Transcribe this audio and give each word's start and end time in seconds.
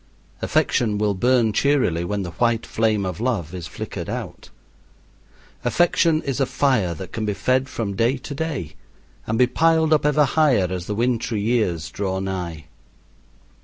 Affection 0.41 0.97
will 0.97 1.13
burn 1.13 1.53
cheerily 1.53 2.03
when 2.03 2.23
the 2.23 2.31
white 2.31 2.65
flame 2.65 3.05
of 3.05 3.19
love 3.19 3.53
is 3.53 3.67
flickered 3.67 4.09
out. 4.09 4.49
Affection 5.63 6.23
is 6.23 6.39
a 6.39 6.47
fire 6.47 6.95
that 6.95 7.11
can 7.11 7.23
be 7.23 7.35
fed 7.35 7.69
from 7.69 7.95
day 7.95 8.17
to 8.17 8.33
day 8.33 8.73
and 9.27 9.37
be 9.37 9.45
piled 9.45 9.93
up 9.93 10.03
ever 10.03 10.25
higher 10.25 10.65
as 10.71 10.87
the 10.87 10.95
wintry 10.95 11.39
years 11.39 11.91
draw 11.91 12.19
nigh. 12.19 12.65